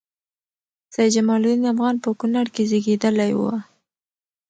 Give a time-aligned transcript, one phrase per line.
[0.93, 3.55] سيدجمال الدين افغان په کونړ کې زیږیدلی وه